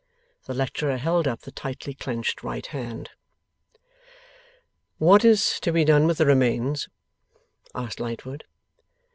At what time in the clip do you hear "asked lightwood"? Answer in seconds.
7.75-8.45